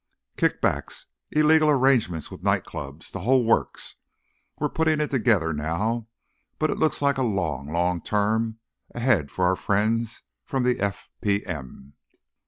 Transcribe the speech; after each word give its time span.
Kickbacks, 0.35 1.05
illegal 1.29 1.69
arrangements 1.69 2.31
with 2.31 2.41
night 2.41 2.63
clubs, 2.65 3.11
the 3.11 3.19
whole 3.19 3.45
works. 3.45 3.97
We're 4.57 4.67
putting 4.69 4.99
it 4.99 5.11
together 5.11 5.53
now, 5.53 6.07
but 6.57 6.71
it 6.71 6.79
looks 6.79 7.03
like 7.03 7.19
a 7.19 7.21
long, 7.21 7.71
long 7.71 8.01
term 8.01 8.57
ahead 8.95 9.29
for 9.29 9.45
our 9.45 9.55
friends 9.55 10.23
from 10.43 10.63
the 10.63 10.77
FPM." 10.79 11.91